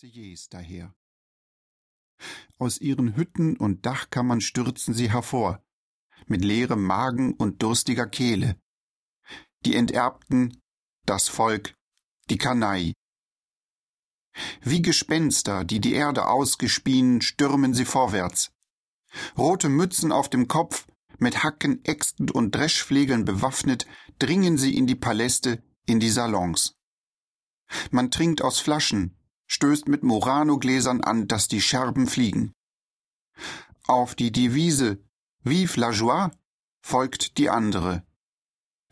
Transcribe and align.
Marseillais 0.00 0.48
daher. 0.48 0.94
Aus 2.56 2.80
ihren 2.80 3.16
Hütten 3.16 3.58
und 3.58 3.84
Dachkammern 3.84 4.40
stürzen 4.40 4.94
sie 4.94 5.10
hervor, 5.10 5.62
mit 6.26 6.42
leerem 6.42 6.82
Magen 6.82 7.34
und 7.34 7.62
durstiger 7.62 8.06
Kehle. 8.06 8.58
Die 9.66 9.76
Enterbten, 9.76 10.58
das 11.04 11.28
Volk, 11.28 11.74
die 12.30 12.38
Kanaille. 12.38 12.94
Wie 14.62 14.80
Gespenster, 14.80 15.64
die 15.64 15.80
die 15.80 15.92
Erde 15.92 16.28
ausgespien, 16.28 17.20
stürmen 17.20 17.74
sie 17.74 17.84
vorwärts. 17.84 18.52
Rote 19.36 19.68
Mützen 19.68 20.12
auf 20.12 20.30
dem 20.30 20.48
Kopf, 20.48 20.86
mit 21.18 21.42
Hacken, 21.42 21.84
Äxten 21.84 22.30
und 22.30 22.54
Dreschflegeln 22.54 23.26
bewaffnet, 23.26 23.86
dringen 24.18 24.56
sie 24.56 24.74
in 24.74 24.86
die 24.86 24.96
Paläste, 24.96 25.62
in 25.84 26.00
die 26.00 26.10
Salons. 26.10 26.78
Man 27.90 28.10
trinkt 28.10 28.40
aus 28.40 28.60
Flaschen, 28.60 29.19
stößt 29.50 29.88
mit 29.88 30.04
Murano-Gläsern 30.04 31.02
an, 31.02 31.26
dass 31.26 31.48
die 31.48 31.60
Scherben 31.60 32.06
fliegen. 32.06 32.52
Auf 33.86 34.14
die 34.14 34.30
Devise 34.30 35.02
Vive 35.42 35.80
la 35.80 35.90
joie 35.90 36.30
folgt 36.82 37.36
die 37.36 37.50
andere. 37.50 38.04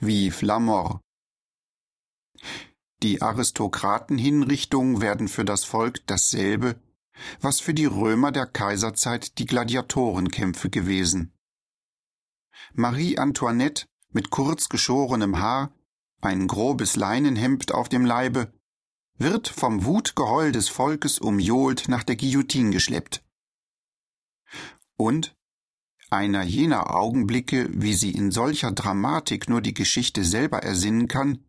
Vive 0.01 0.45
la 0.45 0.59
mort. 0.59 1.01
Die 3.03 3.23
Aristokratenhinrichtungen 3.23 5.01
werden 5.01 5.29
für 5.29 5.45
das 5.45 5.65
Volk 5.65 6.05
dasselbe, 6.07 6.83
was 7.41 7.61
für 7.61 7.75
die 7.75 7.87
Römer 7.87 8.33
der 8.33 8.47
Kaiserzeit 8.47 9.39
die 9.39 9.47
Gladiatorenkämpfe 9.47 10.71
gewesen. 10.71 11.33
Marie 12.73 13.17
Antoinette 13.17 13.87
mit 14.11 14.31
kurz 14.31 14.69
geschorenem 14.69 15.39
Haar, 15.39 15.73
ein 16.21 16.49
grobes 16.49 16.97
Leinenhemd 16.97 17.73
auf 17.73 17.89
dem 17.89 18.05
Leibe, 18.05 18.53
wird 19.19 19.49
vom 19.49 19.85
Wutgeheul 19.85 20.53
des 20.53 20.69
Volkes 20.69 21.19
umjohlt 21.19 21.89
nach 21.89 22.05
der 22.05 22.17
Guillotine 22.17 22.71
geschleppt. 22.71 23.25
Und 24.97 25.37
einer 26.11 26.43
jener 26.43 26.95
Augenblicke, 26.95 27.69
wie 27.73 27.93
sie 27.93 28.13
in 28.13 28.31
solcher 28.31 28.73
Dramatik 28.73 29.49
nur 29.49 29.61
die 29.61 29.75
Geschichte 29.75 30.25
selber 30.25 30.63
ersinnen 30.63 31.09
kann, 31.09 31.45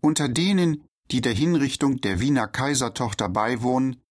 unter 0.00 0.28
denen, 0.28 0.84
die 1.10 1.20
der 1.20 1.32
Hinrichtung 1.32 2.00
der 2.00 2.20
Wiener 2.20 2.48
Kaisertochter 2.48 3.28
beiwohnen, 3.28 4.02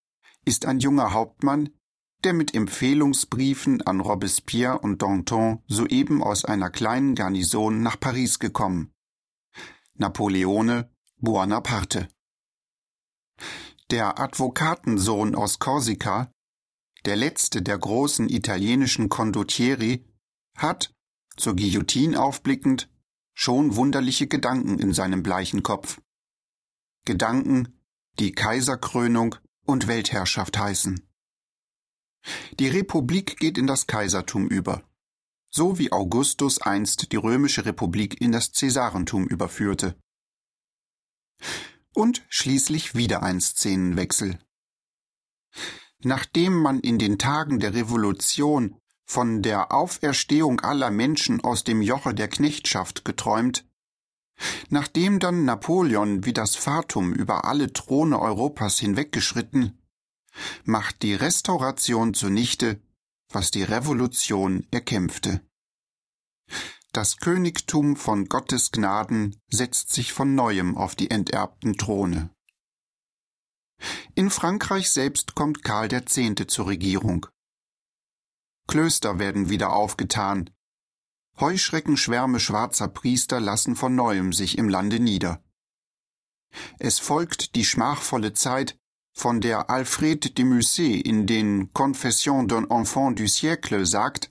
ist 0.45 0.65
ein 0.65 0.79
junger 0.79 1.13
Hauptmann, 1.13 1.69
der 2.23 2.33
mit 2.33 2.53
Empfehlungsbriefen 2.53 3.81
an 3.81 3.99
Robespierre 3.99 4.79
und 4.79 5.01
Danton 5.01 5.63
soeben 5.67 6.23
aus 6.23 6.45
einer 6.45 6.69
kleinen 6.69 7.15
Garnison 7.15 7.81
nach 7.81 7.99
Paris 7.99 8.39
gekommen. 8.39 8.93
Napoleone 9.95 10.89
Buonaparte. 11.17 12.07
Der 13.89 14.19
Advokatensohn 14.19 15.35
aus 15.35 15.59
Korsika, 15.59 16.31
der 17.05 17.15
letzte 17.15 17.61
der 17.61 17.77
großen 17.77 18.29
italienischen 18.29 19.09
Condottieri, 19.09 20.05
hat, 20.55 20.93
zur 21.35 21.55
Guillotine 21.55 22.21
aufblickend, 22.21 22.89
schon 23.33 23.75
wunderliche 23.75 24.27
Gedanken 24.27 24.79
in 24.79 24.93
seinem 24.93 25.23
bleichen 25.23 25.63
Kopf. 25.63 26.01
Gedanken, 27.05 27.79
die 28.19 28.31
Kaiserkrönung 28.31 29.35
und 29.65 29.87
Weltherrschaft 29.87 30.57
heißen. 30.57 31.07
Die 32.59 32.67
Republik 32.67 33.37
geht 33.37 33.57
in 33.57 33.65
das 33.65 33.87
Kaisertum 33.87 34.47
über, 34.47 34.83
so 35.49 35.79
wie 35.79 35.91
Augustus 35.91 36.61
einst 36.61 37.11
die 37.11 37.17
römische 37.17 37.65
Republik 37.65 38.21
in 38.21 38.31
das 38.31 38.51
Cäsarentum 38.51 39.27
überführte 39.27 39.95
und 41.93 42.23
schließlich 42.29 42.95
wieder 42.95 43.23
ein 43.23 43.41
Szenenwechsel. 43.41 44.39
Nachdem 46.03 46.55
man 46.55 46.79
in 46.79 46.97
den 46.97 47.19
Tagen 47.19 47.59
der 47.59 47.73
Revolution 47.73 48.77
von 49.05 49.41
der 49.41 49.73
Auferstehung 49.73 50.61
aller 50.61 50.89
Menschen 50.89 51.41
aus 51.41 51.63
dem 51.63 51.81
Joche 51.81 52.13
der 52.13 52.27
Knechtschaft 52.27 53.05
geträumt, 53.05 53.65
nachdem 54.69 55.19
dann 55.19 55.45
Napoleon 55.45 56.25
wie 56.25 56.33
das 56.33 56.55
Fatum 56.55 57.13
über 57.13 57.45
alle 57.45 57.73
Throne 57.73 58.19
Europas 58.19 58.79
hinweggeschritten, 58.79 59.77
macht 60.63 61.03
die 61.03 61.13
Restauration 61.13 62.13
zunichte, 62.13 62.81
was 63.29 63.51
die 63.51 63.63
Revolution 63.63 64.65
erkämpfte. 64.71 65.41
Das 66.93 67.17
Königtum 67.17 67.95
von 67.95 68.25
Gottes 68.25 68.71
Gnaden 68.71 69.39
setzt 69.49 69.93
sich 69.93 70.11
von 70.11 70.35
neuem 70.35 70.77
auf 70.77 70.93
die 70.93 71.09
enterbten 71.09 71.77
Throne. 71.77 72.29
In 74.13 74.29
Frankreich 74.29 74.91
selbst 74.91 75.33
kommt 75.33 75.63
Karl 75.63 75.91
X. 75.93 76.19
zur 76.47 76.67
Regierung. 76.67 77.27
Klöster 78.67 79.19
werden 79.19 79.49
wieder 79.49 79.71
aufgetan. 79.71 80.49
Heuschreckenschwärme 81.39 82.41
schwarzer 82.41 82.89
Priester 82.89 83.39
lassen 83.39 83.77
von 83.77 83.95
neuem 83.95 84.33
sich 84.33 84.57
im 84.57 84.67
Lande 84.67 84.99
nieder. 84.99 85.41
Es 86.77 86.99
folgt 86.99 87.55
die 87.55 87.63
schmachvolle 87.63 88.33
Zeit, 88.33 88.77
von 89.13 89.39
der 89.39 89.69
Alfred 89.69 90.37
de 90.37 90.43
Musset 90.43 91.05
in 91.05 91.25
den 91.25 91.71
Confessions 91.73 92.47
d'un 92.51 92.69
enfant 92.69 93.17
du 93.17 93.27
siècle 93.27 93.85
sagt, 93.85 94.30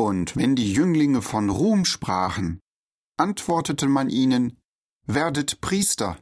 und 0.00 0.34
wenn 0.34 0.56
die 0.56 0.72
Jünglinge 0.72 1.20
von 1.20 1.50
Ruhm 1.50 1.84
sprachen, 1.84 2.60
antwortete 3.18 3.86
man 3.86 4.08
ihnen, 4.08 4.58
werdet 5.06 5.60
Priester. 5.60 6.18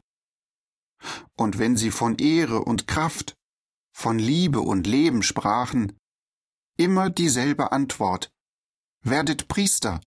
Und 1.37 1.59
wenn 1.59 1.77
sie 1.77 1.89
von 1.89 2.17
Ehre 2.17 2.65
und 2.65 2.87
Kraft, 2.87 3.35
von 3.95 4.19
Liebe 4.19 4.59
und 4.59 4.85
Leben 4.85 5.23
sprachen, 5.23 5.97
immer 6.77 7.09
dieselbe 7.09 7.71
Antwort, 7.71 8.29
werdet 9.01 9.47
Priester. 9.47 10.01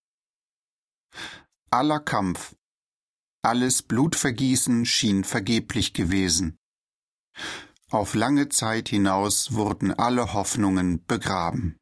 Aller 1.71 2.01
Kampf, 2.01 2.55
alles 3.43 3.83
Blutvergießen 3.83 4.85
schien 4.85 5.25
vergeblich 5.25 5.95
gewesen. 5.95 6.59
Auf 7.91 8.15
lange 8.15 8.51
Zeit 8.51 8.91
hinaus 8.91 9.55
wurden 9.55 9.95
alle 9.95 10.35
Hoffnungen 10.35 11.03
begraben. 11.07 11.79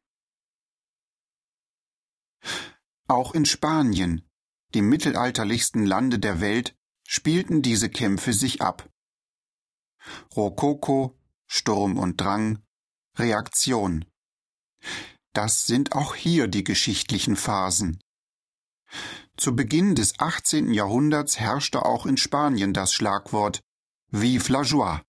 Auch 3.07 3.33
in 3.33 3.45
Spanien, 3.45 4.27
dem 4.73 4.89
mittelalterlichsten 4.89 5.85
Lande 5.85 6.19
der 6.19 6.39
Welt, 6.41 6.75
spielten 7.05 7.61
diese 7.61 7.89
Kämpfe 7.89 8.33
sich 8.33 8.61
ab. 8.61 8.89
Rokoko, 10.35 11.19
Sturm 11.47 11.97
und 11.97 12.21
Drang, 12.21 12.63
Reaktion. 13.17 14.05
Das 15.33 15.67
sind 15.67 15.93
auch 15.93 16.15
hier 16.15 16.47
die 16.47 16.63
geschichtlichen 16.63 17.35
Phasen. 17.35 18.01
Zu 19.37 19.55
Beginn 19.55 19.95
des 19.95 20.19
18. 20.19 20.73
Jahrhunderts 20.73 21.39
herrschte 21.39 21.85
auch 21.85 22.05
in 22.05 22.17
Spanien 22.17 22.73
das 22.73 22.93
Schlagwort 22.93 23.61
Vive 24.09 24.51
la 24.51 24.61
joie. 24.61 25.01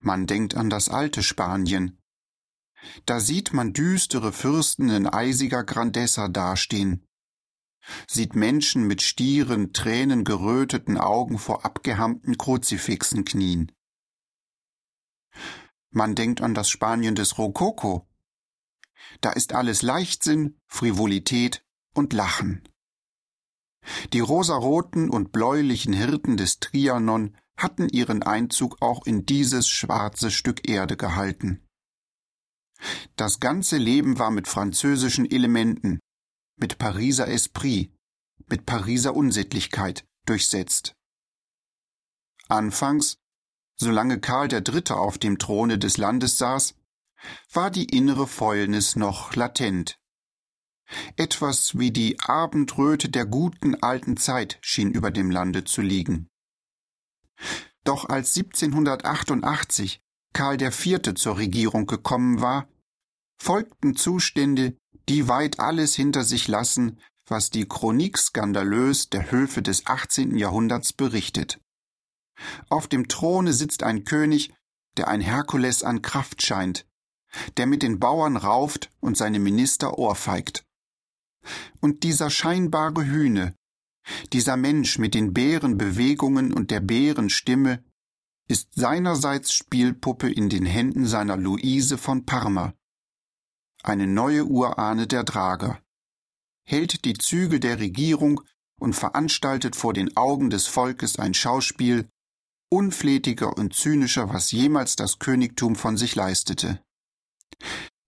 Man 0.00 0.26
denkt 0.26 0.54
an 0.54 0.70
das 0.70 0.88
alte 0.88 1.22
Spanien, 1.22 1.98
da 3.04 3.20
sieht 3.20 3.52
man 3.52 3.72
düstere 3.72 4.32
Fürsten 4.32 4.88
in 4.88 5.06
eisiger 5.06 5.64
Grandezza 5.64 6.28
dastehen, 6.28 7.06
sieht 8.06 8.34
Menschen 8.34 8.86
mit 8.86 9.02
stieren, 9.02 9.72
tränengeröteten 9.72 10.98
Augen 10.98 11.38
vor 11.38 11.64
abgehärmten 11.64 12.36
Kruzifixen 12.36 13.24
knien. 13.24 13.72
Man 15.90 16.14
denkt 16.14 16.40
an 16.40 16.54
das 16.54 16.68
Spanien 16.68 17.14
des 17.14 17.38
Rokoko. 17.38 18.06
Da 19.20 19.30
ist 19.30 19.52
alles 19.52 19.82
Leichtsinn, 19.82 20.58
Frivolität 20.66 21.64
und 21.94 22.12
Lachen. 22.12 22.68
Die 24.12 24.20
rosaroten 24.20 25.08
und 25.08 25.32
bläulichen 25.32 25.92
Hirten 25.92 26.36
des 26.36 26.58
Trianon 26.58 27.36
hatten 27.56 27.88
ihren 27.88 28.22
Einzug 28.22 28.82
auch 28.82 29.06
in 29.06 29.24
dieses 29.24 29.68
schwarze 29.68 30.30
Stück 30.30 30.68
Erde 30.68 30.96
gehalten. 30.96 31.65
Das 33.16 33.40
ganze 33.40 33.78
Leben 33.78 34.18
war 34.18 34.30
mit 34.30 34.48
französischen 34.48 35.30
Elementen, 35.30 35.98
mit 36.56 36.78
Pariser 36.78 37.28
Esprit, 37.28 37.92
mit 38.46 38.66
Pariser 38.66 39.14
Unsittlichkeit 39.14 40.06
durchsetzt. 40.26 40.94
Anfangs, 42.48 43.18
solange 43.76 44.20
Karl 44.20 44.52
III. 44.52 44.90
auf 44.90 45.18
dem 45.18 45.38
Throne 45.38 45.78
des 45.78 45.96
Landes 45.96 46.38
saß, 46.38 46.74
war 47.52 47.70
die 47.70 47.84
innere 47.84 48.26
Fäulnis 48.26 48.96
noch 48.96 49.34
latent. 49.34 49.98
Etwas 51.16 51.78
wie 51.78 51.90
die 51.90 52.20
Abendröte 52.20 53.08
der 53.08 53.26
guten 53.26 53.74
alten 53.82 54.16
Zeit 54.16 54.58
schien 54.60 54.92
über 54.92 55.10
dem 55.10 55.30
Lande 55.30 55.64
zu 55.64 55.82
liegen. 55.82 56.28
Doch 57.82 58.08
als 58.08 58.36
1788 58.36 60.00
Karl 60.36 60.60
IV. 60.60 61.14
zur 61.14 61.38
Regierung 61.38 61.86
gekommen 61.86 62.42
war, 62.42 62.68
folgten 63.42 63.96
Zustände, 63.96 64.76
die 65.08 65.28
weit 65.28 65.60
alles 65.60 65.94
hinter 65.94 66.24
sich 66.24 66.46
lassen, 66.46 67.00
was 67.26 67.48
die 67.48 67.66
Chronik 67.66 68.18
skandalös 68.18 69.08
der 69.08 69.30
Höfe 69.30 69.62
des 69.62 69.86
18. 69.86 70.36
Jahrhunderts 70.36 70.92
berichtet. 70.92 71.58
Auf 72.68 72.86
dem 72.86 73.08
Throne 73.08 73.54
sitzt 73.54 73.82
ein 73.82 74.04
König, 74.04 74.52
der 74.98 75.08
ein 75.08 75.22
Herkules 75.22 75.82
an 75.82 76.02
Kraft 76.02 76.42
scheint, 76.42 76.86
der 77.56 77.64
mit 77.64 77.82
den 77.82 77.98
Bauern 77.98 78.36
rauft 78.36 78.90
und 79.00 79.16
seine 79.16 79.38
Minister 79.38 79.98
ohrfeigt. 79.98 80.66
Und 81.80 82.02
dieser 82.02 82.28
scheinbare 82.28 83.06
Hühne, 83.06 83.54
dieser 84.34 84.58
Mensch 84.58 84.98
mit 84.98 85.14
den 85.14 85.32
Bärenbewegungen 85.32 86.52
und 86.52 86.70
der 86.70 86.80
Bärenstimme, 86.80 87.82
ist 88.48 88.74
seinerseits 88.74 89.52
Spielpuppe 89.52 90.30
in 90.30 90.48
den 90.48 90.66
Händen 90.66 91.06
seiner 91.06 91.36
Luise 91.36 91.98
von 91.98 92.24
Parma, 92.24 92.74
eine 93.82 94.06
neue 94.06 94.44
Urahne 94.44 95.06
der 95.06 95.24
Drager, 95.24 95.80
hält 96.64 97.04
die 97.04 97.14
Zügel 97.14 97.60
der 97.60 97.78
Regierung 97.78 98.40
und 98.80 98.94
veranstaltet 98.94 99.76
vor 99.76 99.92
den 99.92 100.16
Augen 100.16 100.50
des 100.50 100.66
Volkes 100.66 101.18
ein 101.18 101.34
Schauspiel, 101.34 102.08
unflätiger 102.70 103.56
und 103.56 103.74
zynischer, 103.74 104.32
was 104.32 104.50
jemals 104.50 104.96
das 104.96 105.18
Königtum 105.18 105.76
von 105.76 105.96
sich 105.96 106.14
leistete. 106.14 106.80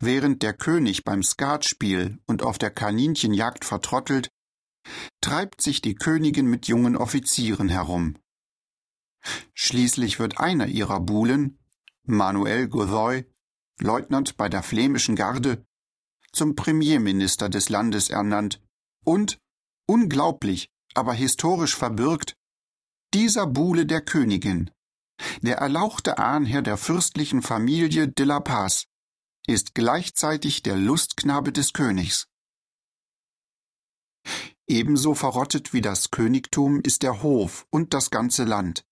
Während 0.01 0.43
der 0.43 0.53
König 0.53 1.05
beim 1.05 1.23
Skatspiel 1.23 2.19
und 2.27 2.43
auf 2.43 2.59
der 2.59 2.71
Kaninchenjagd 2.71 3.65
vertrottelt, 3.65 4.29
treibt 5.21 5.61
sich 5.61 5.81
die 5.81 5.95
Königin 5.95 6.47
mit 6.47 6.69
jungen 6.69 6.97
Offizieren 6.97 7.69
herum. 7.69 8.17
Schließlich 9.55 10.19
wird 10.19 10.39
einer 10.39 10.67
ihrer 10.67 11.01
Buhlen, 11.01 11.59
Manuel 12.05 12.69
Godoy, 12.69 13.25
Leutnant 13.81 14.37
bei 14.37 14.49
der 14.49 14.63
flämischen 14.63 15.17
Garde, 15.17 15.65
zum 16.33 16.55
Premierminister 16.57 17.49
des 17.49 17.69
Landes 17.69 18.11
ernannt 18.11 18.63
und, 19.05 19.39
unglaublich, 19.87 20.71
aber 20.95 21.15
historisch 21.15 21.77
verbürgt, 21.77 22.35
dieser 23.15 23.47
Buhle 23.47 23.87
der 23.87 24.03
Königin, 24.03 24.71
der 25.41 25.59
erlauchte 25.59 26.19
Ahnherr 26.19 26.63
der 26.63 26.77
fürstlichen 26.77 27.43
Familie 27.43 28.09
de 28.09 28.27
la 28.27 28.41
Paz, 28.41 28.85
ist 29.47 29.75
gleichzeitig 29.75 30.63
der 30.63 30.77
Lustknabe 30.77 31.53
des 31.53 31.73
Königs. 31.73 32.29
Ebenso 34.67 35.15
verrottet 35.15 35.73
wie 35.73 35.81
das 35.81 36.11
Königtum 36.11 36.81
ist 36.83 37.03
der 37.03 37.23
Hof 37.23 37.67
und 37.71 37.95
das 37.95 38.11
ganze 38.11 38.45
Land. 38.45 38.85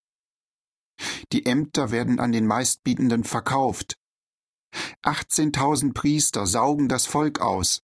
Die 1.32 1.46
Ämter 1.46 1.90
werden 1.90 2.20
an 2.20 2.32
den 2.32 2.46
Meistbietenden 2.46 3.24
verkauft. 3.24 3.98
18.000 5.02 5.94
Priester 5.94 6.46
saugen 6.46 6.88
das 6.88 7.06
Volk 7.06 7.40
aus. 7.40 7.82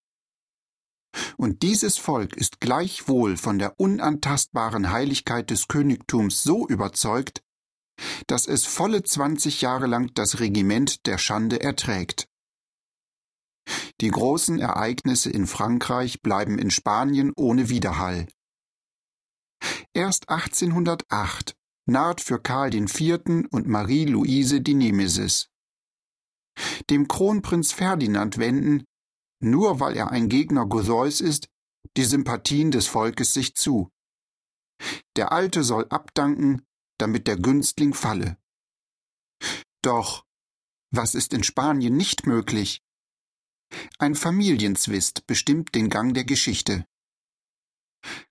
Und 1.37 1.63
dieses 1.63 1.99
Volk 1.99 2.37
ist 2.37 2.61
gleichwohl 2.61 3.37
von 3.37 3.59
der 3.59 3.79
unantastbaren 3.79 4.91
Heiligkeit 4.91 5.51
des 5.51 5.69
Königtums 5.69 6.43
so 6.43 6.67
überzeugt, 6.67 7.43
dass 8.27 8.47
es 8.47 8.65
volle 8.65 9.03
20 9.03 9.61
Jahre 9.61 9.87
lang 9.87 10.13
das 10.15 10.41
Regiment 10.41 11.07
der 11.07 11.19
Schande 11.19 11.61
erträgt. 11.61 12.29
Die 14.01 14.11
großen 14.11 14.59
Ereignisse 14.59 15.31
in 15.31 15.47
Frankreich 15.47 16.23
bleiben 16.23 16.59
in 16.59 16.71
Spanien 16.71 17.33
ohne 17.37 17.69
Widerhall. 17.69 18.27
Erst 19.93 20.31
1808 20.31 21.55
naht 21.87 22.21
für 22.21 22.41
Karl 22.41 22.75
IV. 22.75 23.49
und 23.51 23.67
Marie-Louise 23.67 24.61
die 24.61 24.75
Nemesis. 24.75 25.49
Dem 26.91 27.09
Kronprinz 27.09 27.73
Ferdinand 27.73 28.39
wenden, 28.39 28.85
nur 29.41 29.81
weil 29.81 29.97
er 29.97 30.11
ein 30.11 30.29
Gegner 30.29 30.67
Godoys 30.67 31.21
ist, 31.21 31.49
die 31.97 32.05
Sympathien 32.05 32.71
des 32.71 32.87
Volkes 32.87 33.35
sich 33.35 33.55
zu. 33.55 33.91
Der 35.17 35.33
Alte 35.33 35.65
soll 35.65 35.87
abdanken, 35.89 36.63
damit 36.99 37.27
der 37.27 37.37
Günstling 37.37 37.95
falle. 37.95 38.37
Doch 39.83 40.25
was 40.95 41.15
ist 41.15 41.33
in 41.33 41.43
Spanien 41.43 41.97
nicht 41.97 42.27
möglich? 42.27 42.83
Ein 43.99 44.15
Familienzwist 44.15 45.27
bestimmt 45.27 45.75
den 45.75 45.89
Gang 45.89 46.13
der 46.13 46.25
Geschichte. 46.25 46.87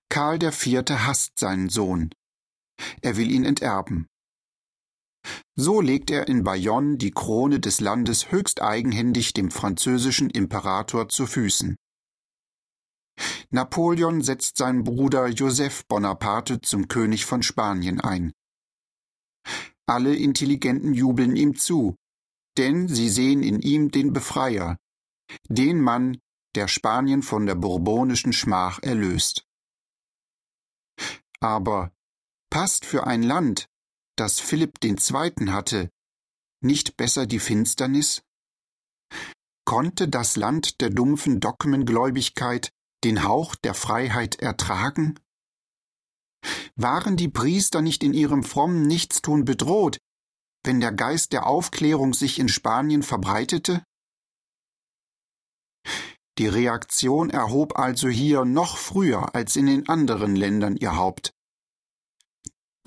Karl 0.08 0.40
IV. 0.40 0.84
hasst 0.90 1.38
seinen 1.38 1.68
Sohn. 1.68 2.14
Er 3.00 3.16
will 3.16 3.30
ihn 3.30 3.44
enterben. 3.44 4.06
So 5.54 5.80
legt 5.80 6.10
er 6.10 6.28
in 6.28 6.42
Bayonne 6.42 6.96
die 6.96 7.12
Krone 7.12 7.60
des 7.60 7.80
Landes 7.80 8.32
höchst 8.32 8.60
eigenhändig 8.60 9.34
dem 9.34 9.50
französischen 9.50 10.30
Imperator 10.30 11.08
zu 11.08 11.26
Füßen. 11.26 11.76
Napoleon 13.50 14.22
setzt 14.22 14.56
seinen 14.56 14.84
Bruder 14.84 15.28
Joseph 15.28 15.86
Bonaparte 15.86 16.60
zum 16.60 16.88
König 16.88 17.26
von 17.26 17.42
Spanien 17.42 18.00
ein. 18.00 18.32
Alle 19.86 20.16
Intelligenten 20.16 20.94
jubeln 20.94 21.36
ihm 21.36 21.56
zu, 21.56 21.96
denn 22.56 22.88
sie 22.88 23.08
sehen 23.08 23.42
in 23.42 23.60
ihm 23.60 23.90
den 23.90 24.12
Befreier, 24.12 24.78
den 25.48 25.80
Mann, 25.80 26.18
der 26.54 26.68
Spanien 26.68 27.22
von 27.22 27.46
der 27.46 27.54
bourbonischen 27.54 28.32
Schmach 28.32 28.78
erlöst. 28.82 29.44
Aber 31.40 31.92
passt 32.52 32.84
für 32.84 33.06
ein 33.06 33.22
Land, 33.22 33.70
das 34.14 34.38
Philipp 34.38 34.84
II. 34.84 35.00
hatte, 35.48 35.88
nicht 36.62 36.98
besser 36.98 37.24
die 37.24 37.38
Finsternis? 37.38 38.22
Konnte 39.64 40.06
das 40.06 40.36
Land 40.36 40.82
der 40.82 40.90
dumpfen 40.90 41.40
Dogmengläubigkeit 41.40 42.70
den 43.04 43.24
Hauch 43.24 43.54
der 43.54 43.72
Freiheit 43.72 44.34
ertragen? 44.36 45.18
Waren 46.76 47.16
die 47.16 47.30
Priester 47.30 47.80
nicht 47.80 48.04
in 48.04 48.12
ihrem 48.12 48.42
frommen 48.42 48.82
Nichtstun 48.82 49.46
bedroht, 49.46 49.96
wenn 50.62 50.78
der 50.78 50.92
Geist 50.92 51.32
der 51.32 51.46
Aufklärung 51.46 52.12
sich 52.12 52.38
in 52.38 52.50
Spanien 52.50 53.02
verbreitete? 53.02 53.82
Die 56.36 56.48
Reaktion 56.48 57.30
erhob 57.30 57.78
also 57.78 58.08
hier 58.08 58.44
noch 58.44 58.76
früher 58.76 59.34
als 59.34 59.56
in 59.56 59.64
den 59.64 59.88
anderen 59.88 60.36
Ländern 60.36 60.76
ihr 60.76 60.96
Haupt. 60.96 61.32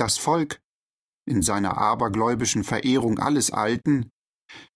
Das 0.05 0.19
Volk, 0.19 0.61
in 1.27 1.41
seiner 1.41 1.79
abergläubischen 1.79 2.63
Verehrung 2.63 3.17
alles 3.17 3.49
Alten, 3.49 4.11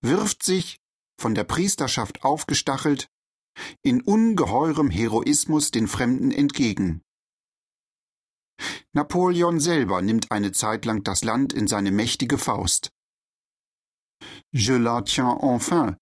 wirft 0.01 0.41
sich, 0.41 0.79
von 1.21 1.35
der 1.35 1.43
Priesterschaft 1.43 2.23
aufgestachelt, 2.23 3.09
in 3.83 4.01
ungeheurem 4.01 4.89
Heroismus 4.89 5.69
den 5.69 5.87
Fremden 5.87 6.31
entgegen. 6.31 7.03
Napoleon 8.91 9.59
selber 9.59 10.01
nimmt 10.01 10.31
eine 10.31 10.51
Zeit 10.51 10.85
lang 10.85 11.03
das 11.03 11.23
Land 11.23 11.53
in 11.53 11.67
seine 11.67 11.91
mächtige 11.91 12.39
Faust. 12.39 12.89
Je 14.51 14.77
la 14.77 15.03
tiens 15.03 15.37
enfin, 15.41 15.95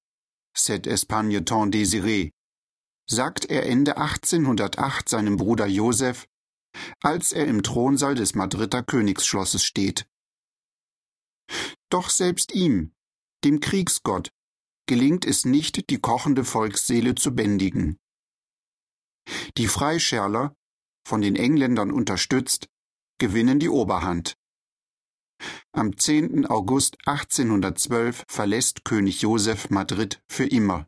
cette 0.55 0.87
Espagne 0.87 1.43
tant 1.43 1.67
désirée, 1.67 2.31
sagt 3.09 3.43
er 3.43 3.65
Ende 3.65 3.97
1808 3.97 5.09
seinem 5.09 5.35
Bruder 5.35 5.67
Josef, 5.67 6.29
als 7.01 7.31
er 7.31 7.47
im 7.47 7.63
Thronsaal 7.63 8.15
des 8.15 8.35
Madrider 8.35 8.83
Königsschlosses 8.83 9.63
steht. 9.63 10.07
Doch 11.89 12.09
selbst 12.09 12.53
ihm, 12.53 12.93
dem 13.43 13.59
Kriegsgott, 13.59 14.31
gelingt 14.87 15.25
es 15.25 15.45
nicht, 15.45 15.89
die 15.89 15.99
kochende 15.99 16.43
Volksseele 16.43 17.15
zu 17.15 17.35
bändigen. 17.35 17.97
Die 19.57 19.67
Freischärler, 19.67 20.55
von 21.05 21.21
den 21.21 21.35
Engländern 21.35 21.91
unterstützt, 21.91 22.67
gewinnen 23.19 23.59
die 23.59 23.69
Oberhand. 23.69 24.35
Am 25.71 25.97
10. 25.97 26.45
August 26.47 26.97
1812 27.05 28.25
verlässt 28.27 28.83
König 28.83 29.21
Joseph 29.21 29.69
Madrid 29.69 30.21
für 30.27 30.45
immer 30.45 30.87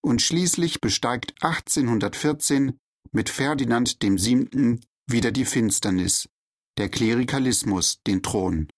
und 0.00 0.22
schließlich 0.22 0.80
besteigt 0.80 1.34
1814 1.42 2.78
mit 3.12 3.28
Ferdinand 3.28 3.98
VII. 4.02 4.80
wieder 5.06 5.32
die 5.32 5.44
Finsternis, 5.44 6.28
der 6.78 6.88
Klerikalismus, 6.88 8.00
den 8.06 8.22
Thron. 8.22 8.70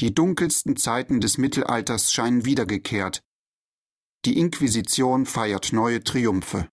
Die 0.00 0.12
dunkelsten 0.12 0.76
Zeiten 0.76 1.20
des 1.20 1.38
Mittelalters 1.38 2.12
scheinen 2.12 2.44
wiedergekehrt. 2.44 3.22
Die 4.24 4.38
Inquisition 4.38 5.24
feiert 5.24 5.72
neue 5.72 6.02
Triumphe. 6.02 6.68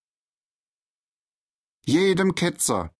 Jedem 1.86 2.34
Ketzer, 2.34 2.92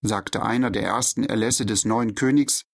sagte 0.00 0.42
einer 0.42 0.70
der 0.70 0.84
ersten 0.84 1.24
Erlässe 1.24 1.66
des 1.66 1.84
neuen 1.84 2.14
Königs, 2.14 2.64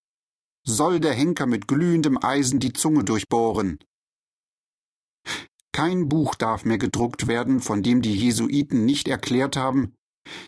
soll 0.65 1.01
der 1.01 1.13
Henker 1.13 1.45
mit 1.45 1.67
glühendem 1.67 2.17
Eisen 2.23 2.59
die 2.59 2.73
Zunge 2.73 3.03
durchbohren. 3.03 3.79
Kein 5.79 6.09
Buch 6.09 6.35
darf 6.35 6.65
mehr 6.65 6.77
gedruckt 6.77 7.27
werden, 7.27 7.61
von 7.61 7.81
dem 7.81 8.01
die 8.01 8.13
Jesuiten 8.13 8.83
nicht 8.83 9.07
erklärt 9.07 9.55
haben, 9.55 9.95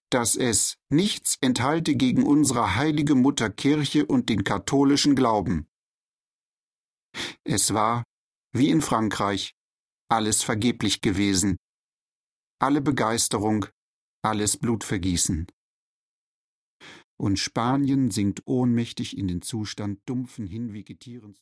dass 0.09 0.35
es 0.35 0.75
nichts 0.89 1.37
enthalte 1.39 1.95
gegen 1.95 2.23
unsere 2.23 2.75
heilige 2.75 3.15
Mutter 3.15 3.49
Kirche 3.49 4.05
und 4.05 4.27
den 4.27 4.43
katholischen 4.43 5.15
Glauben. 5.15 5.69
Es 7.45 7.73
war, 7.73 8.03
wie 8.53 8.71
in 8.71 8.81
Frankreich, 8.81 9.53
alles 10.09 10.43
vergeblich 10.43 10.99
gewesen, 10.99 11.55
alle 12.59 12.81
Begeisterung, 12.81 13.67
alles 14.25 14.57
Blutvergießen. 14.57 15.47
und 17.15 17.39
Spanien 17.39 18.11
sinkt 18.11 18.41
ohnmächtig 18.47 19.17
in 19.17 19.29
den 19.29 19.41
Zustand 19.41 20.01
dumpfen 20.07 20.45
Hinvegetierens 20.45 21.39